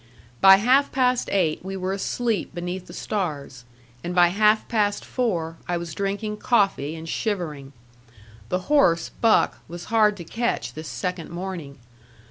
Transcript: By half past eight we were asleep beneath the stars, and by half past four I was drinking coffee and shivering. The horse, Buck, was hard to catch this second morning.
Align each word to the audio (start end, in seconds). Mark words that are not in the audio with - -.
By 0.41 0.55
half 0.55 0.91
past 0.91 1.29
eight 1.31 1.63
we 1.63 1.77
were 1.77 1.93
asleep 1.93 2.55
beneath 2.55 2.87
the 2.87 2.91
stars, 2.93 3.65
and 4.03 4.15
by 4.15 4.29
half 4.29 4.67
past 4.67 5.05
four 5.05 5.57
I 5.67 5.77
was 5.77 5.93
drinking 5.93 6.37
coffee 6.37 6.95
and 6.95 7.07
shivering. 7.07 7.71
The 8.49 8.61
horse, 8.65 9.09
Buck, 9.09 9.59
was 9.67 9.85
hard 9.93 10.17
to 10.17 10.23
catch 10.23 10.73
this 10.73 10.87
second 10.87 11.29
morning. 11.29 11.77